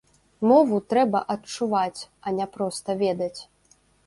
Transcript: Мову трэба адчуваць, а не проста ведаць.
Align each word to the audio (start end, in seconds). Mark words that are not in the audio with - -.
Мову 0.51 0.79
трэба 0.93 1.21
адчуваць, 1.35 2.01
а 2.25 2.35
не 2.39 2.49
проста 2.57 2.89
ведаць. 3.05 3.39